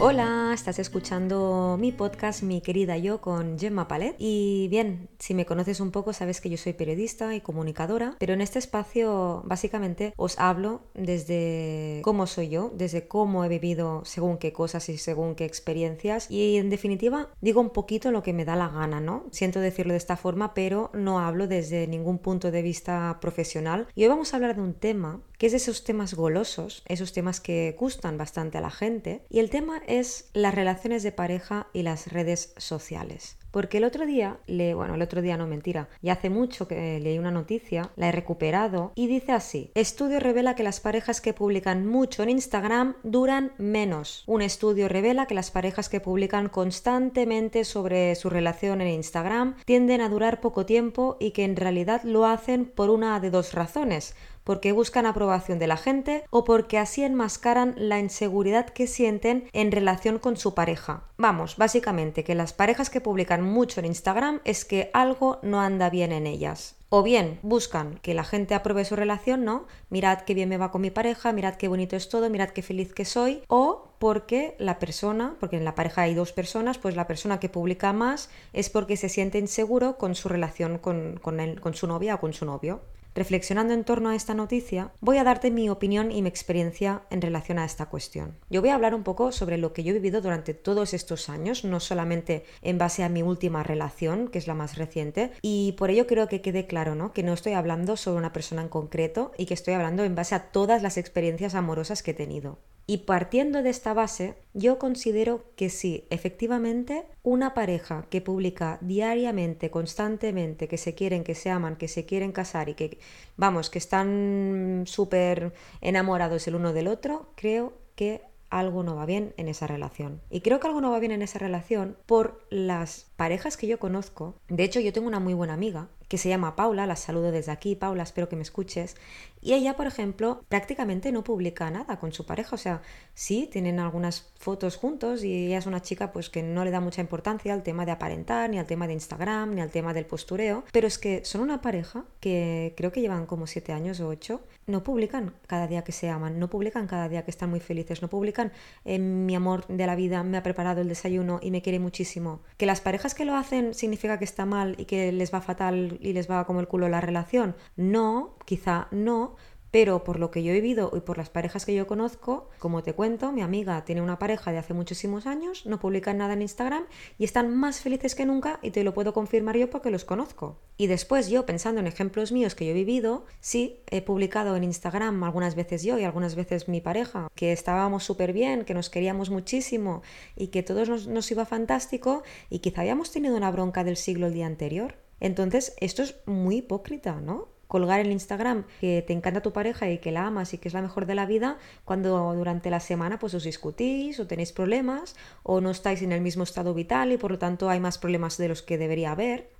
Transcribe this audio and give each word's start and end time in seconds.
Hola, 0.00 0.50
estás 0.52 0.80
escuchando 0.80 1.76
mi 1.78 1.92
podcast 1.92 2.42
Mi 2.42 2.60
querida 2.60 2.98
yo 2.98 3.20
con 3.20 3.56
Gemma 3.58 3.86
Palet. 3.86 4.16
Y 4.18 4.66
bien, 4.68 5.08
si 5.20 5.34
me 5.34 5.46
conoces 5.46 5.78
un 5.78 5.92
poco 5.92 6.12
sabes 6.12 6.40
que 6.40 6.50
yo 6.50 6.56
soy 6.56 6.72
periodista 6.72 7.32
y 7.32 7.40
comunicadora, 7.40 8.16
pero 8.18 8.34
en 8.34 8.40
este 8.40 8.58
espacio 8.58 9.42
básicamente 9.46 10.12
os 10.16 10.36
hablo 10.40 10.82
desde 10.94 12.00
cómo 12.02 12.26
soy 12.26 12.48
yo, 12.48 12.72
desde 12.74 13.06
cómo 13.06 13.44
he 13.44 13.48
vivido 13.48 14.04
según 14.04 14.38
qué 14.38 14.52
cosas 14.52 14.88
y 14.88 14.98
según 14.98 15.36
qué 15.36 15.44
experiencias 15.44 16.28
y 16.28 16.56
en 16.56 16.70
definitiva 16.70 17.28
digo 17.40 17.60
un 17.60 17.70
poquito 17.70 18.10
lo 18.10 18.24
que 18.24 18.32
me 18.32 18.44
da 18.44 18.56
la 18.56 18.68
gana, 18.68 19.00
¿no? 19.00 19.26
Siento 19.30 19.60
decirlo 19.60 19.92
de 19.92 19.98
esta 19.98 20.16
forma, 20.16 20.54
pero 20.54 20.90
no 20.92 21.20
hablo 21.20 21.46
desde 21.46 21.86
ningún 21.86 22.18
punto 22.18 22.50
de 22.50 22.62
vista 22.62 23.18
profesional. 23.20 23.86
Y 23.94 24.02
hoy 24.02 24.08
vamos 24.08 24.32
a 24.32 24.36
hablar 24.36 24.56
de 24.56 24.62
un 24.62 24.74
tema 24.74 25.20
es 25.46 25.52
de 25.52 25.58
esos 25.58 25.84
temas 25.84 26.14
golosos, 26.14 26.82
esos 26.86 27.12
temas 27.12 27.40
que 27.40 27.76
gustan 27.78 28.16
bastante 28.16 28.58
a 28.58 28.60
la 28.60 28.70
gente, 28.70 29.22
y 29.28 29.40
el 29.40 29.50
tema 29.50 29.82
es 29.86 30.30
las 30.32 30.54
relaciones 30.54 31.02
de 31.02 31.12
pareja 31.12 31.68
y 31.72 31.82
las 31.82 32.12
redes 32.12 32.54
sociales. 32.56 33.36
Porque 33.54 33.78
el 33.78 33.84
otro 33.84 34.04
día, 34.04 34.38
le, 34.48 34.74
bueno, 34.74 34.96
el 34.96 35.02
otro 35.02 35.22
día 35.22 35.36
no 35.36 35.46
mentira, 35.46 35.88
ya 36.02 36.14
hace 36.14 36.28
mucho 36.28 36.66
que 36.66 36.98
leí 36.98 37.20
una 37.20 37.30
noticia, 37.30 37.92
la 37.94 38.08
he 38.08 38.12
recuperado 38.12 38.90
y 38.96 39.06
dice 39.06 39.30
así: 39.30 39.70
Estudio 39.74 40.18
revela 40.18 40.56
que 40.56 40.64
las 40.64 40.80
parejas 40.80 41.20
que 41.20 41.34
publican 41.34 41.86
mucho 41.86 42.24
en 42.24 42.30
Instagram 42.30 42.96
duran 43.04 43.52
menos. 43.58 44.24
Un 44.26 44.42
estudio 44.42 44.88
revela 44.88 45.26
que 45.26 45.36
las 45.36 45.52
parejas 45.52 45.88
que 45.88 46.00
publican 46.00 46.48
constantemente 46.48 47.62
sobre 47.62 48.16
su 48.16 48.28
relación 48.28 48.80
en 48.80 48.88
Instagram 48.88 49.54
tienden 49.64 50.00
a 50.00 50.08
durar 50.08 50.40
poco 50.40 50.66
tiempo 50.66 51.16
y 51.20 51.30
que 51.30 51.44
en 51.44 51.54
realidad 51.54 52.02
lo 52.02 52.26
hacen 52.26 52.64
por 52.64 52.90
una 52.90 53.20
de 53.20 53.30
dos 53.30 53.52
razones 53.52 54.16
porque 54.44 54.72
buscan 54.72 55.06
aprobación 55.06 55.58
de 55.58 55.66
la 55.66 55.76
gente 55.76 56.24
o 56.30 56.44
porque 56.44 56.78
así 56.78 57.02
enmascaran 57.02 57.74
la 57.76 57.98
inseguridad 57.98 58.66
que 58.66 58.86
sienten 58.86 59.48
en 59.52 59.72
relación 59.72 60.18
con 60.18 60.36
su 60.36 60.54
pareja. 60.54 61.04
Vamos, 61.16 61.56
básicamente 61.56 62.24
que 62.24 62.34
las 62.34 62.52
parejas 62.52 62.90
que 62.90 63.00
publican 63.00 63.42
mucho 63.42 63.80
en 63.80 63.86
Instagram 63.86 64.40
es 64.44 64.64
que 64.64 64.90
algo 64.92 65.38
no 65.42 65.60
anda 65.60 65.90
bien 65.90 66.12
en 66.12 66.26
ellas. 66.26 66.76
O 66.96 67.02
bien 67.02 67.40
buscan 67.42 67.98
que 68.02 68.14
la 68.14 68.22
gente 68.22 68.54
apruebe 68.54 68.84
su 68.84 68.94
relación, 68.94 69.44
¿no? 69.44 69.66
Mirad 69.90 70.20
qué 70.20 70.32
bien 70.32 70.48
me 70.48 70.58
va 70.58 70.70
con 70.70 70.80
mi 70.80 70.92
pareja, 70.92 71.32
mirad 71.32 71.56
qué 71.56 71.66
bonito 71.66 71.96
es 71.96 72.08
todo, 72.08 72.30
mirad 72.30 72.50
qué 72.50 72.62
feliz 72.62 72.92
que 72.92 73.04
soy. 73.04 73.42
O 73.48 73.88
porque 73.98 74.54
la 74.60 74.78
persona, 74.78 75.34
porque 75.40 75.56
en 75.56 75.64
la 75.64 75.74
pareja 75.74 76.02
hay 76.02 76.14
dos 76.14 76.32
personas, 76.32 76.78
pues 76.78 76.94
la 76.94 77.08
persona 77.08 77.40
que 77.40 77.48
publica 77.48 77.92
más 77.92 78.30
es 78.52 78.70
porque 78.70 78.96
se 78.96 79.08
siente 79.08 79.38
inseguro 79.38 79.98
con 79.98 80.14
su 80.14 80.28
relación 80.28 80.78
con, 80.78 81.18
con, 81.20 81.56
con 81.56 81.74
su 81.74 81.88
novia 81.88 82.14
o 82.14 82.20
con 82.20 82.32
su 82.32 82.44
novio. 82.44 82.82
Reflexionando 83.14 83.74
en 83.74 83.84
torno 83.84 84.08
a 84.08 84.16
esta 84.16 84.34
noticia, 84.34 84.90
voy 85.00 85.18
a 85.18 85.24
darte 85.24 85.52
mi 85.52 85.70
opinión 85.70 86.10
y 86.10 86.20
mi 86.20 86.28
experiencia 86.28 87.02
en 87.10 87.22
relación 87.22 87.60
a 87.60 87.64
esta 87.64 87.86
cuestión. 87.86 88.36
Yo 88.50 88.60
voy 88.60 88.70
a 88.70 88.74
hablar 88.74 88.92
un 88.92 89.04
poco 89.04 89.30
sobre 89.30 89.56
lo 89.56 89.72
que 89.72 89.84
yo 89.84 89.90
he 89.90 89.94
vivido 89.94 90.20
durante 90.20 90.52
todos 90.52 90.94
estos 90.94 91.28
años, 91.28 91.64
no 91.64 91.78
solamente 91.78 92.44
en 92.60 92.76
base 92.76 93.04
a 93.04 93.08
mi 93.08 93.22
última 93.22 93.62
relación, 93.62 94.26
que 94.26 94.38
es 94.38 94.48
la 94.48 94.54
más 94.54 94.76
reciente, 94.76 95.30
y 95.42 95.72
por 95.78 95.90
ello 95.90 96.08
creo 96.08 96.26
que 96.26 96.40
quede 96.40 96.66
claro, 96.66 96.96
¿no? 96.96 97.12
Que 97.12 97.22
no 97.22 97.32
estoy 97.32 97.52
hablando 97.52 97.96
sobre 97.96 98.18
una 98.18 98.32
persona 98.32 98.62
en 98.62 98.68
concreto 98.68 99.30
y 99.38 99.46
que 99.46 99.54
estoy 99.54 99.74
hablando 99.74 100.02
en 100.02 100.16
base 100.16 100.34
a 100.34 100.50
todas 100.50 100.82
las 100.82 100.96
experiencias 100.96 101.54
amorosas 101.54 102.02
que 102.02 102.10
he 102.10 102.14
tenido. 102.14 102.58
Y 102.86 102.98
partiendo 102.98 103.62
de 103.62 103.70
esta 103.70 103.94
base, 103.94 104.34
yo 104.52 104.78
considero 104.78 105.46
que 105.56 105.70
sí, 105.70 106.06
efectivamente, 106.10 107.06
una 107.22 107.54
pareja 107.54 108.06
que 108.10 108.20
publica 108.20 108.76
diariamente, 108.82 109.70
constantemente, 109.70 110.68
que 110.68 110.76
se 110.76 110.94
quieren, 110.94 111.24
que 111.24 111.34
se 111.34 111.48
aman, 111.48 111.76
que 111.76 111.88
se 111.88 112.04
quieren 112.04 112.32
casar 112.32 112.68
y 112.68 112.74
que, 112.74 112.98
vamos, 113.36 113.70
que 113.70 113.78
están 113.78 114.84
súper 114.86 115.52
enamorados 115.80 116.46
el 116.46 116.54
uno 116.54 116.72
del 116.72 116.88
otro, 116.88 117.32
creo 117.36 117.74
que 117.94 118.22
algo 118.50 118.84
no 118.84 118.94
va 118.94 119.04
bien 119.04 119.34
en 119.36 119.48
esa 119.48 119.66
relación. 119.66 120.20
Y 120.30 120.40
creo 120.40 120.60
que 120.60 120.68
algo 120.68 120.80
no 120.80 120.92
va 120.92 121.00
bien 121.00 121.12
en 121.12 121.22
esa 121.22 121.40
relación 121.40 121.96
por 122.06 122.46
las 122.50 123.06
parejas 123.16 123.56
que 123.56 123.66
yo 123.66 123.80
conozco. 123.80 124.36
De 124.48 124.62
hecho, 124.62 124.78
yo 124.78 124.92
tengo 124.92 125.08
una 125.08 125.18
muy 125.18 125.34
buena 125.34 125.54
amiga 125.54 125.88
que 126.14 126.18
se 126.18 126.28
llama 126.28 126.54
Paula, 126.54 126.86
la 126.86 126.94
saludo 126.94 127.32
desde 127.32 127.50
aquí, 127.50 127.74
Paula, 127.74 128.04
espero 128.04 128.28
que 128.28 128.36
me 128.36 128.42
escuches. 128.42 128.94
Y 129.42 129.52
ella, 129.52 129.74
por 129.74 129.88
ejemplo, 129.88 130.44
prácticamente 130.48 131.10
no 131.10 131.24
publica 131.24 131.68
nada 131.70 131.98
con 131.98 132.12
su 132.12 132.24
pareja, 132.24 132.54
o 132.54 132.58
sea, 132.58 132.82
sí, 133.14 133.48
tienen 133.50 133.80
algunas 133.80 134.32
fotos 134.38 134.76
juntos 134.76 135.24
y 135.24 135.46
ella 135.46 135.58
es 135.58 135.66
una 135.66 135.82
chica 135.82 136.12
pues 136.12 136.30
que 136.30 136.42
no 136.42 136.64
le 136.64 136.70
da 136.70 136.80
mucha 136.80 137.00
importancia 137.00 137.52
al 137.52 137.64
tema 137.64 137.84
de 137.84 137.92
aparentar, 137.92 138.48
ni 138.48 138.58
al 138.60 138.66
tema 138.66 138.86
de 138.86 138.94
Instagram, 138.94 139.56
ni 139.56 139.60
al 139.60 139.70
tema 139.70 139.92
del 139.92 140.06
postureo, 140.06 140.64
pero 140.72 140.86
es 140.86 140.98
que 140.98 141.24
son 141.24 141.40
una 141.42 141.60
pareja 141.60 142.04
que 142.20 142.74
creo 142.76 142.92
que 142.92 143.00
llevan 143.00 143.26
como 143.26 143.46
siete 143.46 143.72
años 143.72 144.00
o 144.00 144.08
ocho, 144.08 144.40
no 144.66 144.82
publican 144.82 145.34
cada 145.46 145.66
día 145.66 145.84
que 145.84 145.92
se 145.92 146.08
aman, 146.08 146.38
no 146.38 146.48
publican 146.48 146.86
cada 146.86 147.08
día 147.08 147.24
que 147.24 147.30
están 147.30 147.50
muy 147.50 147.60
felices, 147.60 148.00
no 148.00 148.08
publican 148.08 148.52
eh, 148.84 148.98
mi 148.98 149.34
amor 149.34 149.66
de 149.66 149.86
la 149.86 149.94
vida 149.94 150.22
me 150.22 150.38
ha 150.38 150.42
preparado 150.42 150.80
el 150.80 150.88
desayuno 150.88 151.40
y 151.42 151.50
me 151.50 151.60
quiere 151.60 151.80
muchísimo. 151.80 152.40
Que 152.56 152.66
las 152.66 152.80
parejas 152.80 153.14
que 153.14 153.26
lo 153.26 153.34
hacen 153.34 153.74
significa 153.74 154.18
que 154.18 154.24
está 154.24 154.46
mal 154.46 154.74
y 154.78 154.86
que 154.86 155.12
les 155.12 155.34
va 155.34 155.42
fatal 155.42 155.98
y 156.04 156.12
les 156.12 156.30
va 156.30 156.46
como 156.46 156.60
el 156.60 156.68
culo 156.68 156.88
la 156.88 157.00
relación. 157.00 157.56
No, 157.76 158.36
quizá 158.44 158.88
no, 158.90 159.36
pero 159.74 160.04
por 160.04 160.20
lo 160.20 160.30
que 160.30 160.44
yo 160.44 160.52
he 160.52 160.60
vivido 160.60 160.92
y 160.94 161.00
por 161.00 161.18
las 161.18 161.30
parejas 161.30 161.66
que 161.66 161.74
yo 161.74 161.88
conozco, 161.88 162.48
como 162.60 162.84
te 162.84 162.92
cuento, 162.92 163.32
mi 163.32 163.42
amiga 163.42 163.84
tiene 163.84 164.02
una 164.02 164.20
pareja 164.20 164.52
de 164.52 164.58
hace 164.58 164.72
muchísimos 164.72 165.26
años, 165.26 165.66
no 165.66 165.80
publican 165.80 166.18
nada 166.18 166.34
en 166.34 166.42
Instagram 166.42 166.84
y 167.18 167.24
están 167.24 167.56
más 167.56 167.80
felices 167.80 168.14
que 168.14 168.24
nunca 168.24 168.60
y 168.62 168.70
te 168.70 168.84
lo 168.84 168.94
puedo 168.94 169.12
confirmar 169.12 169.56
yo 169.56 169.70
porque 169.70 169.90
los 169.90 170.04
conozco. 170.04 170.60
Y 170.76 170.86
después 170.86 171.28
yo, 171.28 171.44
pensando 171.44 171.80
en 171.80 171.88
ejemplos 171.88 172.30
míos 172.30 172.54
que 172.54 172.66
yo 172.66 172.70
he 172.70 172.74
vivido, 172.74 173.26
sí, 173.40 173.80
he 173.90 174.00
publicado 174.00 174.54
en 174.54 174.62
Instagram 174.62 175.24
algunas 175.24 175.56
veces 175.56 175.82
yo 175.82 175.98
y 175.98 176.04
algunas 176.04 176.36
veces 176.36 176.68
mi 176.68 176.80
pareja, 176.80 177.26
que 177.34 177.50
estábamos 177.50 178.04
súper 178.04 178.32
bien, 178.32 178.64
que 178.64 178.74
nos 178.74 178.90
queríamos 178.90 179.30
muchísimo 179.30 180.02
y 180.36 180.48
que 180.52 180.62
todos 180.62 180.88
nos, 180.88 181.08
nos 181.08 181.28
iba 181.32 181.46
fantástico 181.46 182.22
y 182.48 182.60
quizá 182.60 182.82
habíamos 182.82 183.10
tenido 183.10 183.36
una 183.36 183.50
bronca 183.50 183.82
del 183.82 183.96
siglo 183.96 184.28
el 184.28 184.34
día 184.34 184.46
anterior. 184.46 185.03
Entonces, 185.24 185.74
esto 185.80 186.02
es 186.02 186.16
muy 186.26 186.58
hipócrita, 186.58 187.18
¿no? 187.18 187.48
colgar 187.66 188.00
en 188.00 188.12
Instagram 188.12 188.66
que 188.78 189.02
te 189.02 189.14
encanta 189.14 189.40
tu 189.40 189.52
pareja 189.52 189.90
y 189.90 189.98
que 189.98 190.12
la 190.12 190.26
amas 190.26 190.52
y 190.52 190.58
que 190.58 190.68
es 190.68 190.74
la 190.74 190.82
mejor 190.82 191.06
de 191.06 191.14
la 191.14 191.24
vida, 191.24 191.56
cuando 191.84 192.34
durante 192.34 192.68
la 192.68 192.78
semana 192.78 193.18
pues 193.18 193.32
os 193.34 193.42
discutís 193.42 194.20
o 194.20 194.26
tenéis 194.26 194.52
problemas 194.52 195.16
o 195.42 195.62
no 195.62 195.70
estáis 195.70 196.02
en 196.02 196.12
el 196.12 196.20
mismo 196.20 196.44
estado 196.44 196.74
vital 196.74 197.10
y 197.10 197.16
por 197.16 197.32
lo 197.32 197.38
tanto 197.38 197.70
hay 197.70 197.80
más 197.80 197.96
problemas 197.98 198.36
de 198.36 198.48
los 198.48 198.62
que 198.62 198.78
debería 198.78 199.12
haber. 199.12 199.50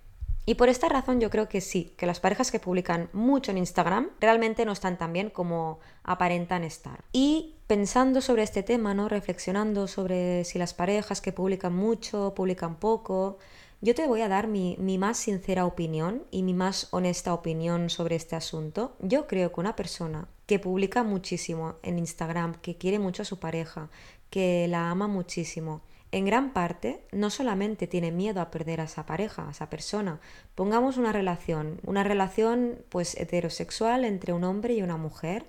Y 0.46 0.56
por 0.56 0.68
esta 0.68 0.90
razón 0.90 1.18
yo 1.18 1.30
creo 1.30 1.48
que 1.48 1.62
sí, 1.62 1.94
que 1.96 2.06
las 2.06 2.20
parejas 2.20 2.52
que 2.52 2.60
publican 2.60 3.08
mucho 3.14 3.50
en 3.50 3.58
Instagram 3.58 4.10
realmente 4.20 4.66
no 4.66 4.72
están 4.72 4.98
tan 4.98 5.12
bien 5.14 5.30
como 5.30 5.80
aparentan 6.02 6.62
estar. 6.62 7.02
Y 7.12 7.56
pensando 7.66 8.20
sobre 8.20 8.42
este 8.42 8.62
tema, 8.62 8.92
¿no? 8.92 9.08
Reflexionando 9.08 9.88
sobre 9.88 10.44
si 10.44 10.58
las 10.58 10.74
parejas 10.74 11.22
que 11.22 11.32
publican 11.32 11.74
mucho, 11.74 12.34
publican 12.36 12.76
poco, 12.76 13.38
yo 13.84 13.94
te 13.94 14.06
voy 14.06 14.22
a 14.22 14.28
dar 14.28 14.48
mi, 14.48 14.78
más 14.78 15.18
sincera 15.18 15.66
opinión 15.66 16.24
y 16.30 16.42
mi 16.42 16.54
más 16.54 16.88
honesta 16.90 17.34
opinión 17.34 17.90
sobre 17.90 18.16
este 18.16 18.34
asunto. 18.34 18.96
Yo 18.98 19.26
creo 19.26 19.52
que 19.52 19.60
una 19.60 19.76
persona 19.76 20.26
que 20.46 20.58
publica 20.58 21.02
muchísimo 21.02 21.74
en 21.82 21.98
Instagram, 21.98 22.54
que 22.62 22.78
quiere 22.78 22.98
mucho 22.98 23.20
a 23.20 23.26
su 23.26 23.38
pareja, 23.38 23.90
que 24.30 24.66
la 24.68 24.90
ama 24.90 25.06
muchísimo, 25.06 25.82
en 26.12 26.24
gran 26.24 26.54
parte 26.54 27.04
no 27.12 27.28
solamente 27.28 27.86
tiene 27.86 28.10
miedo 28.10 28.40
a 28.40 28.50
perder 28.50 28.80
a 28.80 28.84
esa 28.84 29.04
pareja, 29.04 29.46
a 29.46 29.50
esa 29.50 29.68
persona. 29.68 30.18
Pongamos 30.54 30.96
una 30.96 31.12
relación, 31.12 31.78
una 31.84 32.04
relación 32.04 32.78
pues 32.88 33.14
heterosexual 33.18 34.06
entre 34.06 34.32
un 34.32 34.44
hombre 34.44 34.72
y 34.72 34.82
una 34.82 34.96
mujer 34.96 35.44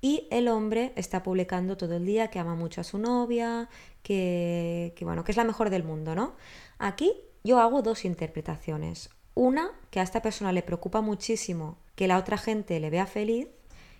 y 0.00 0.28
el 0.30 0.46
hombre 0.46 0.92
está 0.94 1.24
publicando 1.24 1.76
todo 1.76 1.96
el 1.96 2.06
día 2.06 2.28
que 2.28 2.38
ama 2.38 2.54
mucho 2.54 2.82
a 2.82 2.84
su 2.84 2.98
novia, 2.98 3.68
que, 4.04 4.92
que 4.94 5.04
bueno, 5.04 5.24
que 5.24 5.32
es 5.32 5.36
la 5.36 5.44
mejor 5.44 5.70
del 5.70 5.82
mundo, 5.82 6.14
¿no? 6.14 6.36
Aquí 6.78 7.12
yo 7.44 7.60
hago 7.60 7.82
dos 7.82 8.04
interpretaciones. 8.04 9.10
Una, 9.34 9.70
que 9.90 10.00
a 10.00 10.02
esta 10.02 10.22
persona 10.22 10.52
le 10.52 10.62
preocupa 10.62 11.00
muchísimo 11.00 11.78
que 11.94 12.08
la 12.08 12.18
otra 12.18 12.38
gente 12.38 12.80
le 12.80 12.90
vea 12.90 13.06
feliz, 13.06 13.48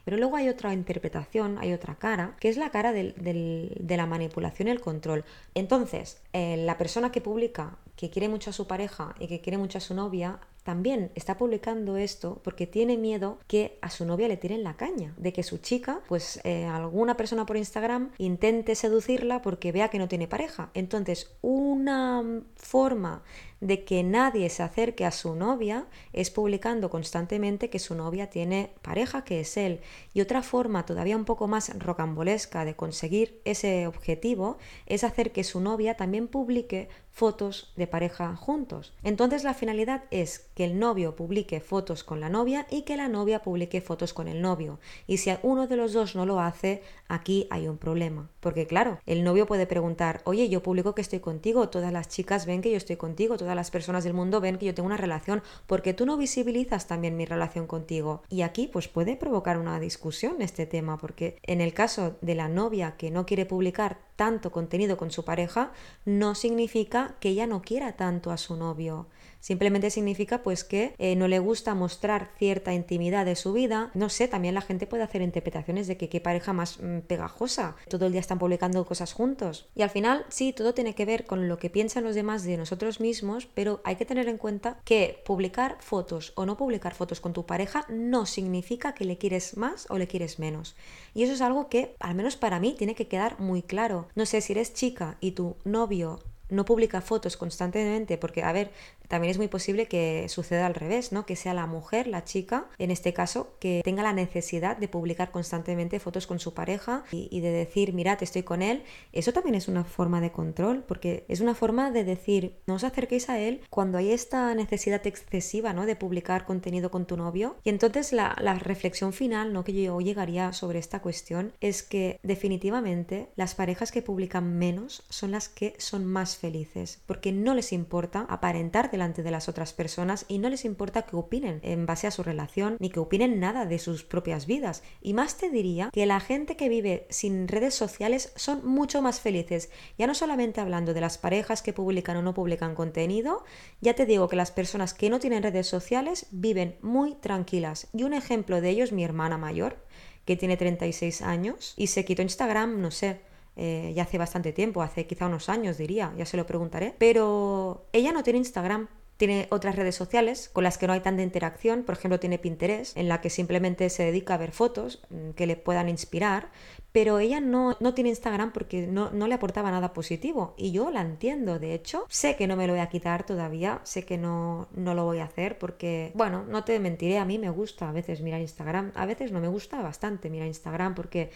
pero 0.04 0.16
luego 0.16 0.36
hay 0.36 0.48
otra 0.48 0.72
interpretación, 0.72 1.58
hay 1.58 1.72
otra 1.72 1.94
cara, 1.94 2.36
que 2.40 2.48
es 2.48 2.56
la 2.56 2.70
cara 2.70 2.92
de 2.92 3.94
la 3.96 4.06
manipulación 4.06 4.68
y 4.68 4.70
el 4.70 4.80
control. 4.80 5.24
Entonces, 5.54 6.22
eh, 6.32 6.56
la 6.56 6.78
persona 6.78 7.12
que 7.12 7.20
publica 7.20 7.78
que 7.96 8.10
quiere 8.10 8.28
mucho 8.28 8.50
a 8.50 8.54
su 8.54 8.66
pareja 8.66 9.14
y 9.18 9.28
que 9.28 9.40
quiere 9.40 9.58
mucho 9.58 9.78
a 9.78 9.82
su 9.82 9.94
novia, 9.94 10.40
también 10.62 11.10
está 11.14 11.38
publicando 11.38 11.96
esto 11.96 12.40
porque 12.44 12.66
tiene 12.66 12.96
miedo 12.96 13.38
que 13.46 13.78
a 13.80 13.90
su 13.90 14.04
novia 14.04 14.28
le 14.28 14.36
tiren 14.36 14.62
la 14.62 14.76
caña, 14.76 15.14
de 15.16 15.32
que 15.32 15.42
su 15.42 15.58
chica, 15.58 16.00
pues 16.08 16.40
eh, 16.44 16.66
alguna 16.66 17.16
persona 17.16 17.46
por 17.46 17.56
Instagram 17.56 18.10
intente 18.18 18.74
seducirla 18.74 19.42
porque 19.42 19.72
vea 19.72 19.88
que 19.88 19.98
no 19.98 20.08
tiene 20.08 20.28
pareja. 20.28 20.70
Entonces, 20.74 21.32
una 21.40 22.42
forma 22.56 23.22
de 23.60 23.84
que 23.84 24.02
nadie 24.02 24.48
se 24.48 24.62
acerque 24.62 25.04
a 25.04 25.10
su 25.10 25.34
novia 25.34 25.86
es 26.12 26.30
publicando 26.30 26.90
constantemente 26.90 27.70
que 27.70 27.78
su 27.78 27.94
novia 27.94 28.30
tiene 28.30 28.72
pareja, 28.82 29.24
que 29.24 29.40
es 29.40 29.56
él. 29.56 29.80
Y 30.14 30.20
otra 30.20 30.42
forma 30.42 30.86
todavía 30.86 31.16
un 31.16 31.24
poco 31.24 31.46
más 31.46 31.78
rocambolesca 31.78 32.64
de 32.64 32.74
conseguir 32.74 33.40
ese 33.44 33.86
objetivo 33.86 34.58
es 34.86 35.04
hacer 35.04 35.32
que 35.32 35.44
su 35.44 35.60
novia 35.60 35.96
también 35.96 36.26
publique 36.26 36.88
fotos 37.12 37.72
de 37.76 37.86
pareja 37.86 38.34
juntos. 38.36 38.94
Entonces 39.02 39.44
la 39.44 39.52
finalidad 39.52 40.04
es 40.10 40.48
que 40.54 40.64
el 40.64 40.78
novio 40.78 41.16
publique 41.16 41.60
fotos 41.60 42.04
con 42.04 42.20
la 42.20 42.30
novia 42.30 42.66
y 42.70 42.82
que 42.82 42.96
la 42.96 43.08
novia 43.08 43.42
publique 43.42 43.80
fotos 43.80 44.14
con 44.14 44.28
el 44.28 44.40
novio. 44.40 44.78
Y 45.06 45.18
si 45.18 45.30
uno 45.42 45.66
de 45.66 45.76
los 45.76 45.92
dos 45.92 46.16
no 46.16 46.24
lo 46.24 46.40
hace, 46.40 46.82
aquí 47.08 47.46
hay 47.50 47.68
un 47.68 47.76
problema. 47.76 48.30
Porque 48.40 48.66
claro, 48.66 49.00
el 49.06 49.22
novio 49.22 49.46
puede 49.46 49.66
preguntar, 49.66 50.22
oye, 50.24 50.48
yo 50.48 50.62
publico 50.62 50.94
que 50.94 51.02
estoy 51.02 51.20
contigo, 51.20 51.68
todas 51.68 51.92
las 51.92 52.08
chicas 52.08 52.46
ven 52.46 52.62
que 52.62 52.70
yo 52.70 52.76
estoy 52.76 52.96
contigo, 52.96 53.36
las 53.54 53.70
personas 53.70 54.04
del 54.04 54.14
mundo 54.14 54.40
ven 54.40 54.58
que 54.58 54.66
yo 54.66 54.74
tengo 54.74 54.86
una 54.86 54.96
relación, 54.96 55.42
porque 55.66 55.94
tú 55.94 56.06
no 56.06 56.16
visibilizas 56.16 56.86
también 56.86 57.16
mi 57.16 57.24
relación 57.24 57.66
contigo. 57.66 58.22
Y 58.28 58.42
aquí 58.42 58.68
pues 58.68 58.88
puede 58.88 59.16
provocar 59.16 59.58
una 59.58 59.80
discusión 59.80 60.42
este 60.42 60.66
tema, 60.66 60.98
porque 60.98 61.38
en 61.42 61.60
el 61.60 61.74
caso 61.74 62.16
de 62.20 62.34
la 62.34 62.48
novia 62.48 62.96
que 62.96 63.10
no 63.10 63.26
quiere 63.26 63.46
publicar 63.46 64.09
tanto 64.20 64.52
contenido 64.52 64.98
con 64.98 65.10
su 65.10 65.24
pareja, 65.24 65.72
no 66.04 66.34
significa 66.34 67.16
que 67.20 67.30
ella 67.30 67.46
no 67.46 67.62
quiera 67.62 67.96
tanto 67.96 68.32
a 68.32 68.36
su 68.36 68.54
novio. 68.54 69.06
Simplemente 69.40 69.88
significa 69.88 70.42
pues 70.42 70.64
que 70.64 70.94
eh, 70.98 71.16
no 71.16 71.26
le 71.26 71.38
gusta 71.38 71.74
mostrar 71.74 72.30
cierta 72.38 72.74
intimidad 72.74 73.24
de 73.24 73.36
su 73.36 73.54
vida. 73.54 73.90
No 73.94 74.10
sé, 74.10 74.28
también 74.28 74.54
la 74.54 74.60
gente 74.60 74.86
puede 74.86 75.02
hacer 75.02 75.22
interpretaciones 75.22 75.86
de 75.86 75.96
que 75.96 76.10
qué 76.10 76.20
pareja 76.20 76.52
más 76.52 76.78
mm, 76.78 77.00
pegajosa. 77.00 77.76
Todo 77.88 78.06
el 78.06 78.12
día 78.12 78.20
están 78.20 78.38
publicando 78.38 78.84
cosas 78.84 79.14
juntos. 79.14 79.66
Y 79.74 79.80
al 79.80 79.88
final, 79.88 80.26
sí, 80.28 80.52
todo 80.52 80.74
tiene 80.74 80.94
que 80.94 81.06
ver 81.06 81.24
con 81.24 81.48
lo 81.48 81.58
que 81.58 81.70
piensan 81.70 82.04
los 82.04 82.14
demás 82.14 82.44
de 82.44 82.58
nosotros 82.58 83.00
mismos, 83.00 83.48
pero 83.54 83.80
hay 83.84 83.96
que 83.96 84.04
tener 84.04 84.28
en 84.28 84.36
cuenta 84.36 84.78
que 84.84 85.22
publicar 85.24 85.78
fotos 85.80 86.34
o 86.36 86.44
no 86.44 86.58
publicar 86.58 86.94
fotos 86.94 87.22
con 87.22 87.32
tu 87.32 87.46
pareja 87.46 87.86
no 87.88 88.26
significa 88.26 88.92
que 88.92 89.06
le 89.06 89.16
quieres 89.16 89.56
más 89.56 89.86
o 89.88 89.96
le 89.96 90.06
quieres 90.06 90.38
menos. 90.38 90.76
Y 91.14 91.22
eso 91.22 91.32
es 91.32 91.40
algo 91.40 91.70
que, 91.70 91.96
al 91.98 92.14
menos 92.14 92.36
para 92.36 92.60
mí, 92.60 92.74
tiene 92.76 92.94
que 92.94 93.08
quedar 93.08 93.40
muy 93.40 93.62
claro. 93.62 94.08
No 94.14 94.26
sé 94.26 94.40
si 94.40 94.52
eres 94.52 94.74
chica 94.74 95.16
y 95.20 95.32
tu 95.32 95.56
novio 95.64 96.20
no 96.48 96.64
publica 96.64 97.00
fotos 97.00 97.36
constantemente, 97.36 98.18
porque, 98.18 98.42
a 98.42 98.52
ver, 98.52 98.72
también 99.10 99.32
es 99.32 99.38
muy 99.38 99.48
posible 99.48 99.86
que 99.86 100.26
suceda 100.28 100.66
al 100.66 100.74
revés, 100.76 101.10
¿no? 101.10 101.26
Que 101.26 101.34
sea 101.34 101.52
la 101.52 101.66
mujer, 101.66 102.06
la 102.06 102.22
chica, 102.22 102.68
en 102.78 102.92
este 102.92 103.12
caso, 103.12 103.56
que 103.58 103.80
tenga 103.84 104.04
la 104.04 104.12
necesidad 104.12 104.76
de 104.76 104.86
publicar 104.86 105.32
constantemente 105.32 105.98
fotos 105.98 106.28
con 106.28 106.38
su 106.38 106.54
pareja 106.54 107.02
y, 107.10 107.40
de 107.40 107.50
decir, 107.50 107.92
mirad, 107.92 108.22
estoy 108.22 108.44
con 108.44 108.62
él. 108.62 108.84
Eso 109.12 109.32
también 109.32 109.56
es 109.56 109.66
una 109.66 109.82
forma 109.82 110.20
de 110.20 110.30
control, 110.30 110.84
porque 110.86 111.24
es 111.26 111.40
una 111.40 111.56
forma 111.56 111.90
de 111.90 112.04
decir, 112.04 112.60
no 112.68 112.74
os 112.74 112.84
acerquéis 112.84 113.28
a 113.28 113.40
él 113.40 113.62
cuando 113.68 113.98
hay 113.98 114.12
esta 114.12 114.54
necesidad 114.54 115.04
excesiva, 115.04 115.72
¿no? 115.72 115.86
De 115.86 115.96
publicar 115.96 116.44
contenido 116.44 116.92
con 116.92 117.04
tu 117.06 117.16
novio. 117.16 117.56
Y 117.64 117.70
entonces 117.70 118.12
la, 118.12 118.36
la 118.40 118.54
reflexión 118.54 119.12
final, 119.12 119.52
¿no? 119.52 119.64
Que 119.64 119.72
yo 119.72 120.00
llegaría 120.00 120.52
sobre 120.52 120.78
esta 120.78 121.02
cuestión 121.02 121.52
es 121.60 121.82
que 121.82 122.20
definitivamente 122.22 123.30
las 123.34 123.56
parejas 123.56 123.90
que 123.90 124.02
publican 124.02 124.56
menos 124.56 125.02
son 125.08 125.32
las 125.32 125.48
que 125.48 125.74
son 125.78 126.04
más 126.06 126.36
felices, 126.36 127.02
porque 127.06 127.32
no 127.32 127.54
les 127.54 127.72
importa 127.72 128.24
aparentar 128.28 128.88
delante 129.00 129.22
de 129.22 129.30
las 129.30 129.48
otras 129.48 129.72
personas 129.72 130.26
y 130.28 130.38
no 130.38 130.50
les 130.50 130.66
importa 130.66 131.02
que 131.02 131.16
opinen 131.16 131.60
en 131.62 131.86
base 131.86 132.06
a 132.06 132.10
su 132.10 132.22
relación 132.22 132.76
ni 132.80 132.90
que 132.90 133.00
opinen 133.00 133.40
nada 133.40 133.64
de 133.64 133.78
sus 133.78 134.04
propias 134.04 134.46
vidas. 134.46 134.82
Y 135.00 135.14
más 135.14 135.38
te 135.38 135.48
diría 135.48 135.88
que 135.90 136.04
la 136.04 136.20
gente 136.20 136.54
que 136.54 136.68
vive 136.68 137.06
sin 137.08 137.48
redes 137.48 137.74
sociales 137.74 138.30
son 138.36 138.66
mucho 138.66 139.00
más 139.00 139.20
felices. 139.20 139.70
Ya 139.96 140.06
no 140.06 140.14
solamente 140.14 140.60
hablando 140.60 140.92
de 140.92 141.00
las 141.00 141.16
parejas 141.16 141.62
que 141.62 141.72
publican 141.72 142.18
o 142.18 142.22
no 142.22 142.34
publican 142.34 142.74
contenido, 142.74 143.42
ya 143.80 143.94
te 143.94 144.04
digo 144.04 144.28
que 144.28 144.36
las 144.36 144.50
personas 144.50 144.92
que 144.92 145.08
no 145.08 145.18
tienen 145.18 145.42
redes 145.42 145.66
sociales 145.66 146.26
viven 146.30 146.76
muy 146.82 147.14
tranquilas. 147.14 147.88
Y 147.94 148.02
un 148.02 148.12
ejemplo 148.12 148.60
de 148.60 148.68
ello 148.68 148.84
es 148.84 148.92
mi 148.92 149.02
hermana 149.02 149.38
mayor, 149.38 149.78
que 150.26 150.36
tiene 150.36 150.58
36 150.58 151.22
años 151.22 151.72
y 151.78 151.86
se 151.86 152.04
quitó 152.04 152.20
Instagram, 152.20 152.82
no 152.82 152.90
sé, 152.90 153.22
eh, 153.56 153.92
ya 153.94 154.04
hace 154.04 154.18
bastante 154.18 154.52
tiempo, 154.52 154.82
hace 154.82 155.06
quizá 155.06 155.26
unos 155.26 155.48
años 155.48 155.78
diría, 155.78 156.12
ya 156.16 156.26
se 156.26 156.36
lo 156.36 156.46
preguntaré, 156.46 156.94
pero 156.98 157.86
ella 157.92 158.12
no 158.12 158.22
tiene 158.22 158.38
Instagram. 158.38 158.88
Tiene 159.16 159.48
otras 159.50 159.76
redes 159.76 159.96
sociales 159.96 160.48
con 160.50 160.64
las 160.64 160.78
que 160.78 160.86
no 160.86 160.94
hay 160.94 161.00
tanta 161.00 161.20
interacción, 161.20 161.82
por 161.82 161.94
ejemplo 161.94 162.18
tiene 162.18 162.38
Pinterest, 162.38 162.96
en 162.96 163.06
la 163.06 163.20
que 163.20 163.28
simplemente 163.28 163.90
se 163.90 164.02
dedica 164.04 164.32
a 164.32 164.38
ver 164.38 164.50
fotos 164.50 165.02
mm, 165.10 165.32
que 165.32 165.46
le 165.46 165.56
puedan 165.56 165.90
inspirar, 165.90 166.50
pero 166.92 167.18
ella 167.18 167.38
no, 167.38 167.76
no 167.80 167.92
tiene 167.92 168.08
Instagram 168.08 168.50
porque 168.50 168.86
no, 168.86 169.10
no, 169.10 169.28
le 169.28 169.34
aportaba 169.34 169.70
nada 169.70 169.92
positivo. 169.92 170.54
Y 170.56 170.72
yo 170.72 170.90
la 170.90 171.02
entiendo, 171.02 171.58
de 171.58 171.74
hecho, 171.74 172.06
sé 172.08 172.36
que 172.36 172.46
no 172.46 172.56
me 172.56 172.66
lo 172.66 172.72
voy 172.72 172.80
a 172.80 172.88
quitar 172.88 173.26
todavía, 173.26 173.82
sé 173.84 174.06
que 174.06 174.16
no, 174.16 174.68
no 174.72 174.94
lo 174.94 175.04
voy 175.04 175.18
a 175.18 175.24
hacer 175.24 175.58
porque, 175.58 176.12
bueno, 176.14 176.46
no 176.48 176.64
te 176.64 176.80
mentiré, 176.80 177.18
a 177.18 177.26
mí 177.26 177.38
me 177.38 177.50
gusta 177.50 177.90
a 177.90 177.92
veces 177.92 178.22
mirar 178.22 178.40
Instagram, 178.40 178.90
a 178.94 179.04
veces 179.04 179.32
no 179.32 179.40
me 179.40 179.48
gusta 179.48 179.82
bastante 179.82 180.30
mirar 180.30 180.48
Instagram 180.48 180.94
porque 180.94 181.30